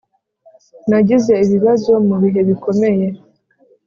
[0.89, 3.05] nagize ibibazo mubihe bikomeye,